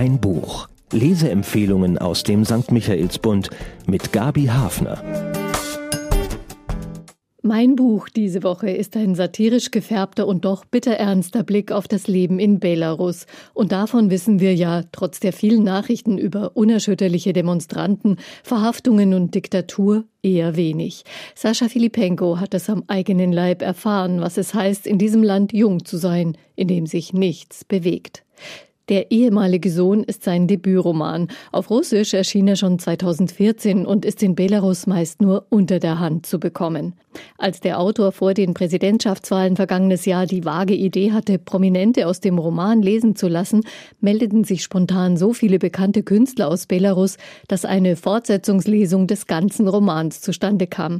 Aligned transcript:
Ein 0.00 0.18
Buch. 0.18 0.66
Leseempfehlungen 0.92 1.98
aus 1.98 2.22
dem 2.22 2.46
St. 2.46 2.72
Michaelsbund 2.72 3.50
mit 3.84 4.14
Gabi 4.14 4.46
Hafner. 4.46 5.04
Mein 7.42 7.76
Buch 7.76 8.08
diese 8.08 8.42
Woche 8.42 8.70
ist 8.70 8.96
ein 8.96 9.14
satirisch 9.14 9.70
gefärbter 9.70 10.26
und 10.26 10.46
doch 10.46 10.64
bitterernster 10.64 11.42
Blick 11.42 11.70
auf 11.70 11.86
das 11.86 12.08
Leben 12.08 12.38
in 12.38 12.60
Belarus. 12.60 13.26
Und 13.52 13.72
davon 13.72 14.08
wissen 14.08 14.40
wir 14.40 14.54
ja, 14.54 14.84
trotz 14.90 15.20
der 15.20 15.34
vielen 15.34 15.64
Nachrichten 15.64 16.16
über 16.16 16.56
unerschütterliche 16.56 17.34
Demonstranten, 17.34 18.16
Verhaftungen 18.42 19.12
und 19.12 19.34
Diktatur, 19.34 20.04
eher 20.22 20.56
wenig. 20.56 21.04
Sascha 21.34 21.68
Filipenko 21.68 22.40
hat 22.40 22.54
es 22.54 22.70
am 22.70 22.84
eigenen 22.86 23.32
Leib 23.32 23.60
erfahren, 23.60 24.22
was 24.22 24.38
es 24.38 24.54
heißt, 24.54 24.86
in 24.86 24.96
diesem 24.96 25.22
Land 25.22 25.52
jung 25.52 25.84
zu 25.84 25.98
sein, 25.98 26.38
in 26.56 26.68
dem 26.68 26.86
sich 26.86 27.12
nichts 27.12 27.66
bewegt. 27.66 28.22
Der 28.90 29.12
ehemalige 29.12 29.70
Sohn 29.70 30.02
ist 30.02 30.24
sein 30.24 30.48
Debütroman. 30.48 31.28
Auf 31.52 31.70
Russisch 31.70 32.12
erschien 32.12 32.48
er 32.48 32.56
schon 32.56 32.80
2014 32.80 33.86
und 33.86 34.04
ist 34.04 34.20
in 34.20 34.34
Belarus 34.34 34.88
meist 34.88 35.22
nur 35.22 35.46
unter 35.48 35.78
der 35.78 36.00
Hand 36.00 36.26
zu 36.26 36.40
bekommen. 36.40 36.94
Als 37.38 37.60
der 37.60 37.78
Autor 37.78 38.10
vor 38.10 38.34
den 38.34 38.52
Präsidentschaftswahlen 38.52 39.54
vergangenes 39.54 40.06
Jahr 40.06 40.26
die 40.26 40.44
vage 40.44 40.74
Idee 40.74 41.12
hatte, 41.12 41.38
Prominente 41.38 42.08
aus 42.08 42.18
dem 42.18 42.36
Roman 42.36 42.82
lesen 42.82 43.14
zu 43.14 43.28
lassen, 43.28 43.62
meldeten 44.00 44.42
sich 44.42 44.64
spontan 44.64 45.16
so 45.16 45.32
viele 45.32 45.60
bekannte 45.60 46.02
Künstler 46.02 46.48
aus 46.48 46.66
Belarus, 46.66 47.16
dass 47.46 47.64
eine 47.64 47.94
Fortsetzungslesung 47.94 49.06
des 49.06 49.28
ganzen 49.28 49.68
Romans 49.68 50.20
zustande 50.20 50.66
kam. 50.66 50.98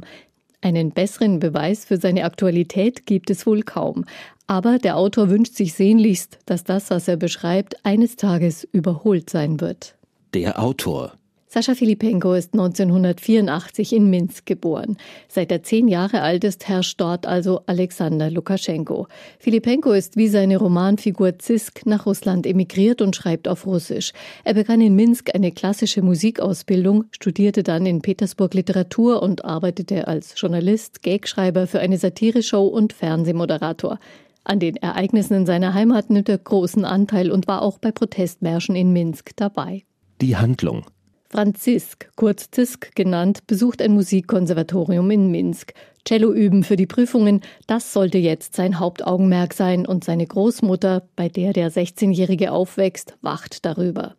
Einen 0.63 0.91
besseren 0.91 1.39
Beweis 1.39 1.85
für 1.85 1.97
seine 1.97 2.23
Aktualität 2.23 3.07
gibt 3.07 3.31
es 3.31 3.47
wohl 3.47 3.63
kaum. 3.63 4.05
Aber 4.51 4.79
der 4.79 4.97
Autor 4.97 5.29
wünscht 5.29 5.55
sich 5.55 5.75
sehnlichst, 5.75 6.39
dass 6.45 6.65
das, 6.65 6.89
was 6.89 7.07
er 7.07 7.15
beschreibt, 7.15 7.85
eines 7.85 8.17
Tages 8.17 8.67
überholt 8.73 9.29
sein 9.29 9.61
wird. 9.61 9.95
Der 10.33 10.61
Autor 10.61 11.13
Sascha 11.47 11.73
Filipenko 11.73 12.33
ist 12.33 12.53
1984 12.53 13.93
in 13.93 14.09
Minsk 14.09 14.45
geboren. 14.45 14.97
Seit 15.29 15.53
er 15.53 15.63
zehn 15.63 15.87
Jahre 15.87 16.21
alt 16.21 16.43
ist, 16.43 16.67
herrscht 16.67 16.99
dort 16.99 17.25
also 17.25 17.61
Alexander 17.65 18.29
Lukaschenko. 18.29 19.07
Filipenko 19.39 19.93
ist 19.93 20.17
wie 20.17 20.27
seine 20.27 20.57
Romanfigur 20.57 21.39
Zisk 21.39 21.85
nach 21.85 22.05
Russland 22.05 22.45
emigriert 22.45 23.01
und 23.01 23.15
schreibt 23.15 23.47
auf 23.47 23.65
Russisch. 23.65 24.11
Er 24.43 24.53
begann 24.53 24.81
in 24.81 24.95
Minsk 24.95 25.33
eine 25.33 25.53
klassische 25.53 26.01
Musikausbildung, 26.01 27.05
studierte 27.11 27.63
dann 27.63 27.85
in 27.85 28.01
Petersburg 28.01 28.53
Literatur 28.53 29.23
und 29.23 29.45
arbeitete 29.45 30.09
als 30.09 30.33
Journalist, 30.35 31.03
Gagschreiber 31.03 31.67
für 31.67 31.79
eine 31.79 31.97
Satireshow 31.97 32.65
und 32.65 32.91
Fernsehmoderator. 32.91 33.97
An 34.43 34.59
den 34.59 34.75
Ereignissen 34.75 35.35
in 35.35 35.45
seiner 35.45 35.73
Heimat 35.73 36.09
nimmt 36.09 36.29
er 36.29 36.37
großen 36.37 36.85
Anteil 36.85 37.31
und 37.31 37.47
war 37.47 37.61
auch 37.61 37.77
bei 37.77 37.91
Protestmärschen 37.91 38.75
in 38.75 38.91
Minsk 38.91 39.31
dabei. 39.35 39.83
Die 40.19 40.35
Handlung 40.35 40.85
Franzisk, 41.31 42.09
kurz 42.17 42.51
Zisk 42.51 42.93
genannt, 42.93 43.47
besucht 43.47 43.81
ein 43.81 43.93
Musikkonservatorium 43.93 45.09
in 45.11 45.31
Minsk. 45.31 45.73
Cello 46.03 46.33
üben 46.33 46.65
für 46.65 46.75
die 46.75 46.87
Prüfungen, 46.87 47.39
das 47.67 47.93
sollte 47.93 48.17
jetzt 48.17 48.55
sein 48.55 48.79
Hauptaugenmerk 48.79 49.53
sein 49.53 49.85
und 49.85 50.03
seine 50.03 50.27
Großmutter, 50.27 51.07
bei 51.15 51.29
der 51.29 51.53
der 51.53 51.71
16-Jährige 51.71 52.51
aufwächst, 52.51 53.17
wacht 53.21 53.65
darüber. 53.65 54.15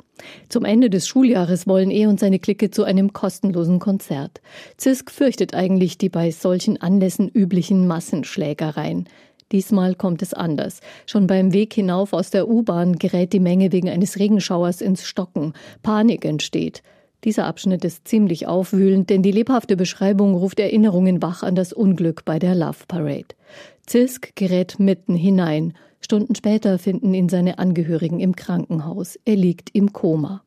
Zum 0.49 0.65
Ende 0.65 0.89
des 0.89 1.07
Schuljahres 1.07 1.67
wollen 1.67 1.91
er 1.91 2.09
und 2.09 2.19
seine 2.19 2.39
Clique 2.39 2.71
zu 2.71 2.85
einem 2.85 3.13
kostenlosen 3.13 3.79
Konzert. 3.79 4.41
Zisk 4.79 5.11
fürchtet 5.11 5.53
eigentlich 5.53 5.99
die 5.99 6.09
bei 6.09 6.31
solchen 6.31 6.81
Anlässen 6.81 7.29
üblichen 7.29 7.87
Massenschlägereien. 7.87 9.07
Diesmal 9.53 9.95
kommt 9.95 10.23
es 10.23 10.33
anders. 10.33 10.81
Schon 11.07 11.27
beim 11.27 11.53
Weg 11.53 11.75
hinauf 11.75 12.15
aus 12.15 12.31
der 12.31 12.49
U-Bahn 12.49 12.97
gerät 12.97 13.33
die 13.35 13.41
Menge 13.41 13.71
wegen 13.71 13.91
eines 13.91 14.19
Regenschauers 14.19 14.81
ins 14.81 15.07
Stocken. 15.07 15.53
Panik 15.83 16.25
entsteht. 16.25 16.83
Dieser 17.25 17.47
Abschnitt 17.47 17.85
ist 17.85 18.09
ziemlich 18.09 18.49
aufwühlend, 18.49 19.11
denn 19.11 19.23
die 19.23 19.31
lebhafte 19.31 19.77
Beschreibung 19.77 20.35
ruft 20.35 20.59
Erinnerungen 20.59 21.23
wach 21.23 21.43
an 21.43 21.55
das 21.55 21.73
Unglück 21.73 22.25
bei 22.25 22.39
der 22.39 22.55
Love 22.55 22.85
Parade. 22.89 23.29
Zisk 23.87 24.35
gerät 24.35 24.81
mitten 24.81 25.15
hinein. 25.15 25.75
Stunden 26.01 26.35
später 26.35 26.79
finden 26.79 27.15
ihn 27.15 27.29
seine 27.29 27.59
Angehörigen 27.59 28.19
im 28.19 28.35
Krankenhaus. 28.35 29.19
Er 29.25 29.37
liegt 29.37 29.71
im 29.75 29.93
Koma. 29.93 30.43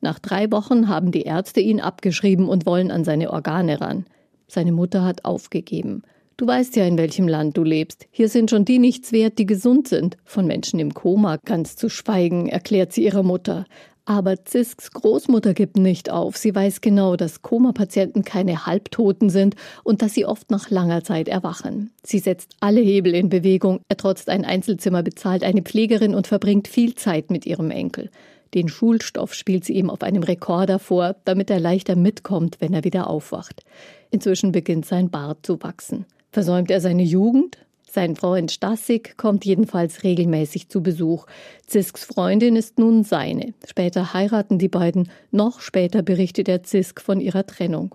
Nach 0.00 0.20
drei 0.20 0.52
Wochen 0.52 0.88
haben 0.88 1.10
die 1.10 1.22
Ärzte 1.22 1.60
ihn 1.60 1.80
abgeschrieben 1.80 2.48
und 2.48 2.66
wollen 2.66 2.92
an 2.92 3.02
seine 3.02 3.32
Organe 3.32 3.80
ran. 3.80 4.04
Seine 4.46 4.70
Mutter 4.70 5.04
hat 5.04 5.24
aufgegeben. 5.24 6.02
Du 6.38 6.46
weißt 6.46 6.76
ja, 6.76 6.84
in 6.84 6.96
welchem 6.98 7.26
Land 7.26 7.56
du 7.56 7.64
lebst. 7.64 8.06
Hier 8.12 8.28
sind 8.28 8.50
schon 8.50 8.64
die 8.64 8.78
nichts 8.78 9.10
wert, 9.10 9.40
die 9.40 9.44
gesund 9.44 9.88
sind. 9.88 10.16
Von 10.24 10.46
Menschen 10.46 10.78
im 10.78 10.94
Koma 10.94 11.38
ganz 11.44 11.74
zu 11.74 11.88
schweigen, 11.88 12.46
erklärt 12.46 12.92
sie 12.92 13.02
ihrer 13.02 13.24
Mutter. 13.24 13.66
Aber 14.04 14.44
Zisks 14.44 14.92
Großmutter 14.92 15.52
gibt 15.52 15.76
nicht 15.76 16.10
auf. 16.10 16.36
Sie 16.36 16.54
weiß 16.54 16.80
genau, 16.80 17.16
dass 17.16 17.42
Koma-Patienten 17.42 18.22
keine 18.22 18.66
Halbtoten 18.66 19.30
sind 19.30 19.56
und 19.82 20.00
dass 20.00 20.14
sie 20.14 20.26
oft 20.26 20.52
nach 20.52 20.70
langer 20.70 21.02
Zeit 21.02 21.26
erwachen. 21.26 21.90
Sie 22.04 22.20
setzt 22.20 22.52
alle 22.60 22.82
Hebel 22.82 23.16
in 23.16 23.30
Bewegung, 23.30 23.80
ertrotzt 23.88 24.28
ein 24.28 24.44
Einzelzimmer, 24.44 25.02
bezahlt 25.02 25.42
eine 25.42 25.62
Pflegerin 25.62 26.14
und 26.14 26.28
verbringt 26.28 26.68
viel 26.68 26.94
Zeit 26.94 27.32
mit 27.32 27.46
ihrem 27.46 27.72
Enkel. 27.72 28.10
Den 28.54 28.68
Schulstoff 28.68 29.34
spielt 29.34 29.64
sie 29.64 29.74
ihm 29.74 29.90
auf 29.90 30.02
einem 30.04 30.22
Rekorder 30.22 30.78
vor, 30.78 31.16
damit 31.24 31.50
er 31.50 31.58
leichter 31.58 31.96
mitkommt, 31.96 32.60
wenn 32.60 32.74
er 32.74 32.84
wieder 32.84 33.10
aufwacht. 33.10 33.64
Inzwischen 34.12 34.52
beginnt 34.52 34.86
sein 34.86 35.10
Bart 35.10 35.44
zu 35.44 35.60
wachsen. 35.64 36.06
Versäumt 36.30 36.70
er 36.70 36.80
seine 36.80 37.02
Jugend? 37.02 37.58
Sein 37.90 38.16
Freund 38.16 38.52
Stassig 38.52 39.16
kommt 39.16 39.46
jedenfalls 39.46 40.04
regelmäßig 40.04 40.68
zu 40.68 40.82
Besuch. 40.82 41.26
Zisks 41.66 42.04
Freundin 42.04 42.54
ist 42.54 42.78
nun 42.78 43.02
seine. 43.02 43.54
Später 43.66 44.12
heiraten 44.12 44.58
die 44.58 44.68
beiden. 44.68 45.08
Noch 45.30 45.60
später 45.60 46.02
berichtet 46.02 46.48
er 46.48 46.62
Zisk 46.62 47.00
von 47.00 47.18
ihrer 47.20 47.46
Trennung. 47.46 47.94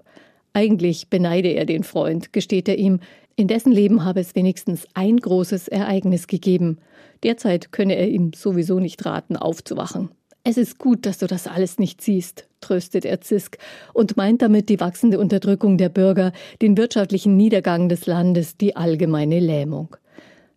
Eigentlich 0.51 1.09
beneide 1.09 1.49
er 1.49 1.65
den 1.65 1.83
Freund, 1.83 2.33
gesteht 2.33 2.67
er 2.67 2.77
ihm. 2.77 3.01
In 3.35 3.47
dessen 3.47 3.71
Leben 3.71 4.03
habe 4.03 4.19
es 4.19 4.35
wenigstens 4.35 4.87
ein 4.95 5.17
großes 5.17 5.67
Ereignis 5.67 6.25
gegeben. 6.27 6.79
Derzeit 7.23 7.71
könne 7.71 7.95
er 7.95 8.09
ihm 8.09 8.31
sowieso 8.33 8.79
nicht 8.79 9.05
raten, 9.05 9.37
aufzuwachen. 9.37 10.09
Es 10.45 10.57
ist 10.57 10.77
gut, 10.77 11.05
dass 11.05 11.19
du 11.19 11.27
das 11.27 11.47
alles 11.47 11.79
nicht 11.79 12.01
siehst, 12.01 12.49
tröstet 12.59 13.05
er 13.05 13.21
Zisk 13.21 13.57
und 13.93 14.17
meint 14.17 14.41
damit 14.41 14.67
die 14.67 14.81
wachsende 14.81 15.17
Unterdrückung 15.17 15.77
der 15.77 15.87
Bürger, 15.87 16.33
den 16.61 16.75
wirtschaftlichen 16.75 17.37
Niedergang 17.37 17.87
des 17.87 18.07
Landes, 18.07 18.57
die 18.57 18.75
allgemeine 18.75 19.39
Lähmung. 19.39 19.95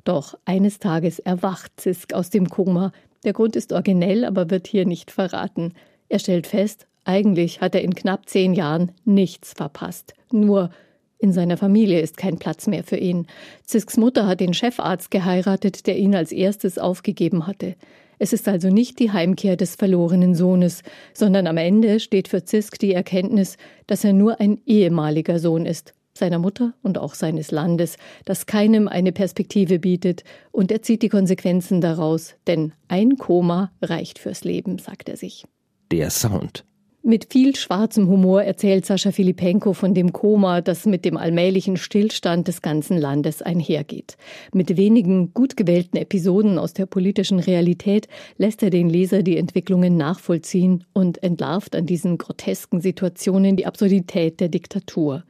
Doch 0.02 0.36
eines 0.44 0.80
Tages 0.80 1.20
erwacht 1.20 1.70
Zisk 1.76 2.14
aus 2.14 2.30
dem 2.30 2.48
Koma. 2.48 2.90
Der 3.24 3.32
Grund 3.32 3.54
ist 3.54 3.72
originell, 3.72 4.24
aber 4.24 4.50
wird 4.50 4.66
hier 4.66 4.86
nicht 4.86 5.12
verraten. 5.12 5.72
Er 6.08 6.18
stellt 6.18 6.48
fest, 6.48 6.88
eigentlich 7.04 7.60
hat 7.60 7.76
er 7.76 7.82
in 7.82 7.94
knapp 7.94 8.28
zehn 8.28 8.54
Jahren 8.54 8.90
nichts 9.04 9.52
verpasst. 9.52 10.14
Nur 10.32 10.70
in 11.18 11.32
seiner 11.32 11.56
Familie 11.56 12.00
ist 12.00 12.16
kein 12.16 12.38
Platz 12.38 12.66
mehr 12.66 12.82
für 12.82 12.96
ihn. 12.96 13.28
Zisks 13.64 13.96
Mutter 13.96 14.26
hat 14.26 14.40
den 14.40 14.52
Chefarzt 14.52 15.12
geheiratet, 15.12 15.86
der 15.86 15.96
ihn 15.96 16.16
als 16.16 16.32
erstes 16.32 16.76
aufgegeben 16.76 17.46
hatte. 17.46 17.76
Es 18.18 18.32
ist 18.32 18.48
also 18.48 18.68
nicht 18.68 18.98
die 18.98 19.12
Heimkehr 19.12 19.56
des 19.56 19.74
verlorenen 19.74 20.34
Sohnes, 20.34 20.82
sondern 21.12 21.46
am 21.46 21.56
Ende 21.56 22.00
steht 22.00 22.28
für 22.28 22.44
Zisk 22.44 22.78
die 22.78 22.94
Erkenntnis, 22.94 23.56
dass 23.86 24.04
er 24.04 24.12
nur 24.12 24.40
ein 24.40 24.60
ehemaliger 24.66 25.38
Sohn 25.38 25.66
ist, 25.66 25.92
seiner 26.14 26.38
Mutter 26.38 26.74
und 26.82 26.98
auch 26.98 27.14
seines 27.14 27.50
Landes, 27.50 27.96
das 28.24 28.46
keinem 28.46 28.88
eine 28.88 29.12
Perspektive 29.12 29.78
bietet, 29.78 30.24
und 30.50 30.72
er 30.72 30.82
zieht 30.82 31.02
die 31.02 31.08
Konsequenzen 31.08 31.80
daraus, 31.80 32.34
denn 32.46 32.72
ein 32.88 33.16
Koma 33.18 33.72
reicht 33.82 34.18
fürs 34.18 34.44
Leben, 34.44 34.78
sagt 34.78 35.08
er 35.08 35.16
sich. 35.16 35.44
Der 35.92 36.10
Sound. 36.10 36.64
Mit 37.08 37.32
viel 37.32 37.54
schwarzem 37.54 38.08
Humor 38.08 38.42
erzählt 38.42 38.84
Sascha 38.84 39.12
Filipenko 39.12 39.74
von 39.74 39.94
dem 39.94 40.12
Koma, 40.12 40.60
das 40.60 40.86
mit 40.86 41.04
dem 41.04 41.16
allmählichen 41.16 41.76
Stillstand 41.76 42.48
des 42.48 42.62
ganzen 42.62 42.98
Landes 42.98 43.42
einhergeht. 43.42 44.16
Mit 44.52 44.76
wenigen 44.76 45.32
gut 45.32 45.56
gewählten 45.56 45.98
Episoden 45.98 46.58
aus 46.58 46.72
der 46.72 46.86
politischen 46.86 47.38
Realität 47.38 48.08
lässt 48.38 48.60
er 48.64 48.70
den 48.70 48.90
Leser 48.90 49.22
die 49.22 49.36
Entwicklungen 49.36 49.96
nachvollziehen 49.96 50.82
und 50.94 51.22
entlarvt 51.22 51.76
an 51.76 51.86
diesen 51.86 52.18
grotesken 52.18 52.80
Situationen 52.80 53.54
die 53.54 53.66
Absurdität 53.66 54.40
der 54.40 54.48
Diktatur. 54.48 55.22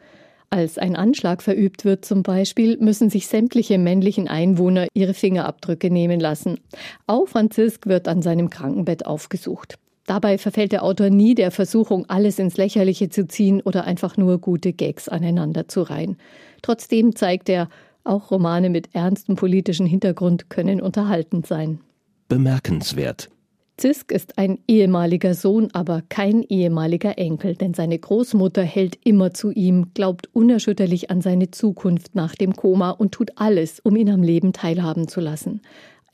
Als 0.48 0.78
ein 0.78 0.96
Anschlag 0.96 1.42
verübt 1.42 1.84
wird 1.84 2.06
zum 2.06 2.22
Beispiel, 2.22 2.78
müssen 2.78 3.10
sich 3.10 3.26
sämtliche 3.26 3.76
männlichen 3.76 4.28
Einwohner 4.28 4.86
ihre 4.94 5.12
Fingerabdrücke 5.12 5.90
nehmen 5.90 6.20
lassen. 6.20 6.58
Auch 7.06 7.28
Franzisk 7.28 7.84
wird 7.84 8.08
an 8.08 8.22
seinem 8.22 8.48
Krankenbett 8.48 9.04
aufgesucht. 9.04 9.78
Dabei 10.06 10.38
verfällt 10.38 10.72
der 10.72 10.84
Autor 10.84 11.10
nie 11.10 11.34
der 11.34 11.50
Versuchung, 11.50 12.06
alles 12.08 12.38
ins 12.38 12.56
Lächerliche 12.56 13.08
zu 13.08 13.26
ziehen 13.26 13.60
oder 13.60 13.84
einfach 13.84 14.16
nur 14.16 14.38
gute 14.38 14.72
Gags 14.72 15.08
aneinander 15.08 15.66
zu 15.66 15.82
reihen. 15.82 16.16
Trotzdem 16.62 17.16
zeigt 17.16 17.48
er, 17.48 17.68
auch 18.04 18.30
Romane 18.30 18.70
mit 18.70 18.94
ernstem 18.94 19.34
politischen 19.34 19.86
Hintergrund 19.86 20.48
können 20.48 20.80
unterhaltend 20.80 21.46
sein. 21.46 21.80
Bemerkenswert. 22.28 23.30
Zisk 23.78 24.10
ist 24.10 24.38
ein 24.38 24.58
ehemaliger 24.66 25.34
Sohn, 25.34 25.68
aber 25.72 26.02
kein 26.08 26.42
ehemaliger 26.42 27.18
Enkel, 27.18 27.56
denn 27.56 27.74
seine 27.74 27.98
Großmutter 27.98 28.62
hält 28.62 28.98
immer 29.04 29.34
zu 29.34 29.50
ihm, 29.50 29.92
glaubt 29.92 30.30
unerschütterlich 30.32 31.10
an 31.10 31.20
seine 31.20 31.50
Zukunft 31.50 32.14
nach 32.14 32.34
dem 32.34 32.54
Koma 32.54 32.90
und 32.90 33.12
tut 33.12 33.32
alles, 33.34 33.80
um 33.80 33.96
ihn 33.96 34.08
am 34.08 34.22
Leben 34.22 34.54
teilhaben 34.54 35.08
zu 35.08 35.20
lassen. 35.20 35.60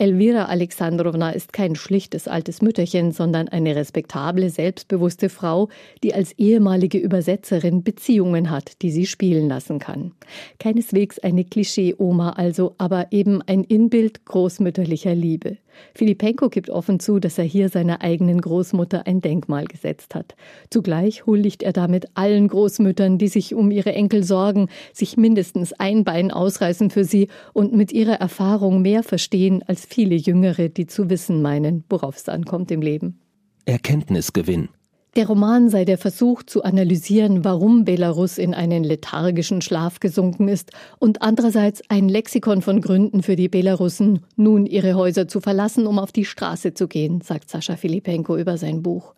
Elvira 0.02 0.46
Alexandrowna 0.46 1.30
ist 1.30 1.52
kein 1.52 1.76
schlichtes 1.76 2.26
altes 2.26 2.60
Mütterchen, 2.60 3.12
sondern 3.12 3.46
eine 3.46 3.76
respektable, 3.76 4.50
selbstbewusste 4.50 5.28
Frau, 5.28 5.68
die 6.02 6.12
als 6.12 6.32
ehemalige 6.38 6.98
Übersetzerin 6.98 7.84
Beziehungen 7.84 8.50
hat, 8.50 8.82
die 8.82 8.90
sie 8.90 9.06
spielen 9.06 9.48
lassen 9.48 9.78
kann. 9.78 10.10
Keineswegs 10.58 11.20
eine 11.20 11.44
Klischee-Oma 11.44 12.30
also, 12.30 12.74
aber 12.78 13.12
eben 13.12 13.42
ein 13.42 13.62
Inbild 13.62 14.24
großmütterlicher 14.24 15.14
Liebe. 15.14 15.58
Filipenko 15.94 16.48
gibt 16.48 16.70
offen 16.70 17.00
zu, 17.00 17.18
dass 17.18 17.38
er 17.38 17.44
hier 17.44 17.68
seiner 17.68 18.02
eigenen 18.02 18.40
Großmutter 18.40 19.06
ein 19.06 19.20
Denkmal 19.20 19.66
gesetzt 19.66 20.14
hat. 20.14 20.34
Zugleich 20.70 21.26
huldigt 21.26 21.62
er 21.62 21.72
damit 21.72 22.08
allen 22.14 22.48
Großmüttern, 22.48 23.18
die 23.18 23.28
sich 23.28 23.54
um 23.54 23.70
ihre 23.70 23.92
Enkel 23.92 24.24
sorgen, 24.24 24.68
sich 24.92 25.16
mindestens 25.16 25.72
ein 25.72 26.04
Bein 26.04 26.30
ausreißen 26.30 26.90
für 26.90 27.04
sie 27.04 27.28
und 27.52 27.72
mit 27.72 27.92
ihrer 27.92 28.14
Erfahrung 28.14 28.82
mehr 28.82 29.02
verstehen 29.02 29.62
als 29.66 29.86
viele 29.92 30.14
Jüngere, 30.14 30.68
die 30.68 30.86
zu 30.86 31.10
wissen 31.10 31.42
meinen, 31.42 31.84
worauf 31.90 32.16
es 32.16 32.28
ankommt 32.28 32.70
im 32.70 32.80
Leben. 32.80 33.18
Erkenntnisgewinn. 33.66 34.68
Der 35.14 35.26
Roman 35.26 35.68
sei 35.68 35.84
der 35.84 35.98
Versuch 35.98 36.42
zu 36.42 36.62
analysieren, 36.62 37.44
warum 37.44 37.84
Belarus 37.84 38.38
in 38.38 38.54
einen 38.54 38.82
lethargischen 38.82 39.60
Schlaf 39.60 40.00
gesunken 40.00 40.48
ist 40.48 40.70
und 40.98 41.20
andererseits 41.20 41.82
ein 41.90 42.08
Lexikon 42.08 42.62
von 42.62 42.80
Gründen 42.80 43.22
für 43.22 43.36
die 43.36 43.50
Belarussen, 43.50 44.20
nun 44.36 44.64
ihre 44.64 44.94
Häuser 44.94 45.28
zu 45.28 45.40
verlassen, 45.40 45.86
um 45.86 45.98
auf 45.98 46.12
die 46.12 46.24
Straße 46.24 46.72
zu 46.72 46.88
gehen, 46.88 47.20
sagt 47.20 47.50
Sascha 47.50 47.76
Filipenko 47.76 48.38
über 48.38 48.56
sein 48.56 48.82
Buch. 48.82 49.14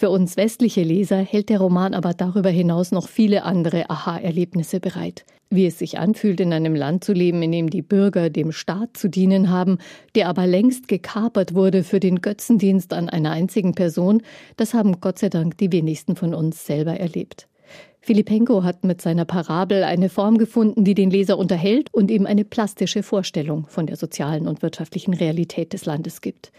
Für 0.00 0.08
uns 0.08 0.38
westliche 0.38 0.82
Leser 0.82 1.18
hält 1.18 1.50
der 1.50 1.60
Roman 1.60 1.92
aber 1.92 2.14
darüber 2.14 2.48
hinaus 2.48 2.90
noch 2.90 3.06
viele 3.06 3.42
andere 3.42 3.90
Aha-Erlebnisse 3.90 4.80
bereit. 4.80 5.26
Wie 5.50 5.66
es 5.66 5.78
sich 5.78 5.98
anfühlt, 5.98 6.40
in 6.40 6.54
einem 6.54 6.74
Land 6.74 7.04
zu 7.04 7.12
leben, 7.12 7.42
in 7.42 7.52
dem 7.52 7.68
die 7.68 7.82
Bürger 7.82 8.30
dem 8.30 8.50
Staat 8.50 8.96
zu 8.96 9.10
dienen 9.10 9.50
haben, 9.50 9.76
der 10.14 10.30
aber 10.30 10.46
längst 10.46 10.88
gekapert 10.88 11.52
wurde 11.52 11.84
für 11.84 12.00
den 12.00 12.22
Götzendienst 12.22 12.94
an 12.94 13.10
einer 13.10 13.32
einzigen 13.32 13.74
Person, 13.74 14.22
das 14.56 14.72
haben 14.72 15.02
Gott 15.02 15.18
sei 15.18 15.28
Dank 15.28 15.58
die 15.58 15.70
wenigsten 15.70 16.16
von 16.16 16.32
uns 16.32 16.64
selber 16.64 16.98
erlebt. 16.98 17.46
Filipenko 18.00 18.64
hat 18.64 18.84
mit 18.84 19.02
seiner 19.02 19.26
Parabel 19.26 19.84
eine 19.84 20.08
Form 20.08 20.38
gefunden, 20.38 20.82
die 20.82 20.94
den 20.94 21.10
Leser 21.10 21.36
unterhält 21.36 21.88
und 21.92 22.10
ihm 22.10 22.24
eine 22.24 22.46
plastische 22.46 23.02
Vorstellung 23.02 23.66
von 23.68 23.86
der 23.86 23.96
sozialen 23.96 24.48
und 24.48 24.62
wirtschaftlichen 24.62 25.12
Realität 25.12 25.74
des 25.74 25.84
Landes 25.84 26.22
gibt. 26.22 26.52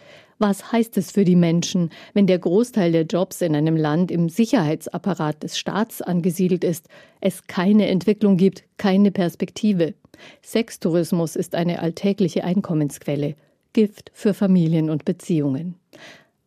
Was 0.44 0.72
heißt 0.72 0.98
es 0.98 1.12
für 1.12 1.24
die 1.24 1.36
Menschen, 1.36 1.92
wenn 2.16 2.26
der 2.26 2.40
Großteil 2.40 2.92
der 2.92 3.04
Jobs 3.04 3.42
in 3.42 3.56
einem 3.56 3.78
Land 3.78 4.10
im 4.10 4.28
Sicherheitsapparat 4.28 5.44
des 5.44 5.56
Staats 5.56 6.02
angesiedelt 6.02 6.64
ist, 6.64 6.88
es 7.20 7.46
keine 7.46 7.88
Entwicklung 7.88 8.38
gibt, 8.38 8.64
keine 8.78 9.12
Perspektive? 9.12 9.94
Sextourismus 10.42 11.36
ist 11.36 11.54
eine 11.54 11.80
alltägliche 11.80 12.44
Einkommensquelle, 12.44 13.36
Gift 13.74 14.10
für 14.16 14.34
Familien 14.34 14.90
und 14.90 15.06
Beziehungen. 15.06 15.76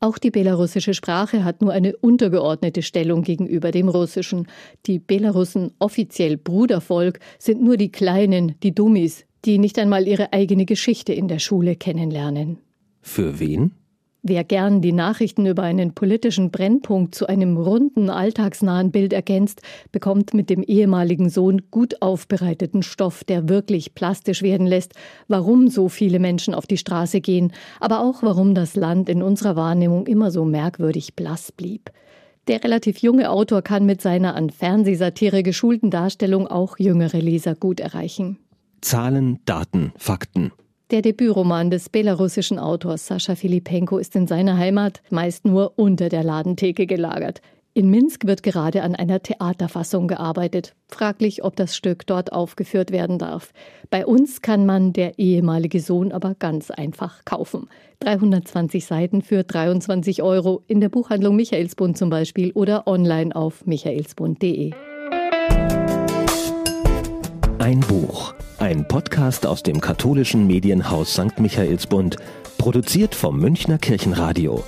Auch 0.00 0.18
die 0.18 0.32
belarussische 0.32 0.92
Sprache 0.92 1.44
hat 1.44 1.62
nur 1.62 1.70
eine 1.70 1.96
untergeordnete 1.96 2.82
Stellung 2.82 3.22
gegenüber 3.22 3.70
dem 3.70 3.88
Russischen. 3.88 4.48
Die 4.86 4.98
Belarussen, 4.98 5.70
offiziell 5.78 6.36
Brudervolk, 6.36 7.20
sind 7.38 7.62
nur 7.62 7.76
die 7.76 7.92
Kleinen, 7.92 8.56
die 8.64 8.74
Dummis, 8.74 9.24
die 9.44 9.58
nicht 9.58 9.78
einmal 9.78 10.08
ihre 10.08 10.32
eigene 10.32 10.64
Geschichte 10.64 11.12
in 11.12 11.28
der 11.28 11.38
Schule 11.38 11.76
kennenlernen. 11.76 12.58
Für 13.00 13.38
wen? 13.38 13.70
Wer 14.26 14.42
gern 14.42 14.80
die 14.80 14.92
Nachrichten 14.92 15.44
über 15.44 15.64
einen 15.64 15.92
politischen 15.92 16.50
Brennpunkt 16.50 17.14
zu 17.14 17.26
einem 17.26 17.58
runden, 17.58 18.08
alltagsnahen 18.08 18.90
Bild 18.90 19.12
ergänzt, 19.12 19.60
bekommt 19.92 20.32
mit 20.32 20.48
dem 20.48 20.62
ehemaligen 20.62 21.28
Sohn 21.28 21.60
gut 21.70 22.00
aufbereiteten 22.00 22.82
Stoff, 22.82 23.22
der 23.22 23.50
wirklich 23.50 23.94
plastisch 23.94 24.40
werden 24.40 24.66
lässt, 24.66 24.94
warum 25.28 25.68
so 25.68 25.90
viele 25.90 26.20
Menschen 26.20 26.54
auf 26.54 26.66
die 26.66 26.78
Straße 26.78 27.20
gehen, 27.20 27.52
aber 27.80 28.00
auch 28.00 28.22
warum 28.22 28.54
das 28.54 28.76
Land 28.76 29.10
in 29.10 29.22
unserer 29.22 29.56
Wahrnehmung 29.56 30.06
immer 30.06 30.30
so 30.30 30.46
merkwürdig 30.46 31.14
blass 31.16 31.52
blieb. 31.52 31.90
Der 32.48 32.64
relativ 32.64 33.00
junge 33.00 33.28
Autor 33.28 33.60
kann 33.60 33.84
mit 33.84 34.00
seiner 34.00 34.36
an 34.36 34.48
Fernsehsatire 34.48 35.42
geschulten 35.42 35.90
Darstellung 35.90 36.46
auch 36.46 36.78
jüngere 36.78 37.18
Leser 37.18 37.54
gut 37.54 37.78
erreichen. 37.78 38.38
Zahlen, 38.80 39.40
Daten, 39.44 39.92
Fakten. 39.98 40.50
Der 40.94 41.02
Debütroman 41.02 41.70
des 41.70 41.88
belarussischen 41.88 42.60
Autors 42.60 43.08
Sascha 43.08 43.34
Filipenko 43.34 43.98
ist 43.98 44.14
in 44.14 44.28
seiner 44.28 44.58
Heimat 44.58 45.02
meist 45.10 45.44
nur 45.44 45.72
unter 45.74 46.08
der 46.08 46.22
Ladentheke 46.22 46.86
gelagert. 46.86 47.40
In 47.72 47.90
Minsk 47.90 48.26
wird 48.26 48.44
gerade 48.44 48.84
an 48.84 48.94
einer 48.94 49.20
Theaterfassung 49.20 50.06
gearbeitet. 50.06 50.76
Fraglich, 50.86 51.42
ob 51.42 51.56
das 51.56 51.74
Stück 51.74 52.06
dort 52.06 52.32
aufgeführt 52.32 52.92
werden 52.92 53.18
darf. 53.18 53.52
Bei 53.90 54.06
uns 54.06 54.40
kann 54.40 54.66
man 54.66 54.92
der 54.92 55.18
ehemalige 55.18 55.80
Sohn 55.80 56.12
aber 56.12 56.36
ganz 56.36 56.70
einfach 56.70 57.24
kaufen. 57.24 57.66
320 57.98 58.86
Seiten 58.86 59.22
für 59.22 59.42
23 59.42 60.22
Euro 60.22 60.62
in 60.68 60.80
der 60.80 60.90
Buchhandlung 60.90 61.34
Michaelsbund 61.34 61.98
zum 61.98 62.08
Beispiel 62.08 62.52
oder 62.52 62.86
online 62.86 63.34
auf 63.34 63.66
michaelsbund.de. 63.66 64.70
Ein 67.64 67.80
Buch. 67.80 68.34
Ein 68.58 68.86
Podcast 68.86 69.46
aus 69.46 69.62
dem 69.62 69.80
katholischen 69.80 70.46
Medienhaus 70.46 71.14
St. 71.14 71.40
Michaelsbund, 71.40 72.18
produziert 72.58 73.14
vom 73.14 73.38
Münchner 73.38 73.78
Kirchenradio. 73.78 74.62